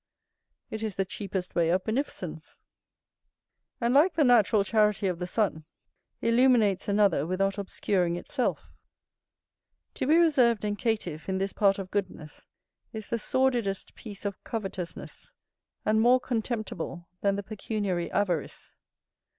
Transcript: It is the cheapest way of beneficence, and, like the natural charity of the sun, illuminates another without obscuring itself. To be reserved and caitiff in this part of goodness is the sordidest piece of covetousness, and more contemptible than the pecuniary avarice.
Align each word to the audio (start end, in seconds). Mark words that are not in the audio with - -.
It 0.71 0.81
is 0.81 0.95
the 0.95 1.05
cheapest 1.05 1.53
way 1.53 1.69
of 1.69 1.83
beneficence, 1.83 2.59
and, 3.79 3.93
like 3.93 4.15
the 4.15 4.23
natural 4.23 4.63
charity 4.63 5.05
of 5.05 5.19
the 5.19 5.27
sun, 5.27 5.63
illuminates 6.23 6.87
another 6.87 7.27
without 7.27 7.59
obscuring 7.59 8.15
itself. 8.15 8.71
To 9.93 10.07
be 10.07 10.17
reserved 10.17 10.65
and 10.65 10.75
caitiff 10.75 11.29
in 11.29 11.37
this 11.37 11.53
part 11.53 11.77
of 11.77 11.91
goodness 11.91 12.47
is 12.91 13.11
the 13.11 13.19
sordidest 13.19 13.93
piece 13.93 14.25
of 14.25 14.43
covetousness, 14.43 15.31
and 15.85 16.01
more 16.01 16.19
contemptible 16.19 17.07
than 17.21 17.35
the 17.35 17.43
pecuniary 17.43 18.11
avarice. 18.11 18.73